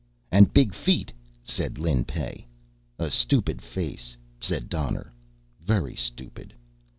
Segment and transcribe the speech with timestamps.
[0.31, 1.13] "And big feet,"
[1.43, 2.47] said Lin Pey.
[2.97, 5.13] "A stupid face," said Donner.
[5.63, 6.55] "Very stupid."